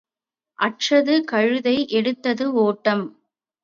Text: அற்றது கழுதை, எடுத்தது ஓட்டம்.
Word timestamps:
அற்றது 0.59 1.23
கழுதை, 1.25 1.77
எடுத்தது 1.91 2.53
ஓட்டம். 2.59 3.05